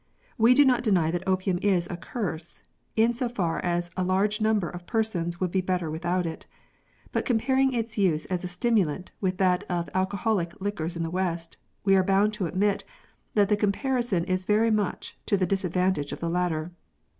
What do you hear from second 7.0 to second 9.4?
but comparing its use as a stimulant with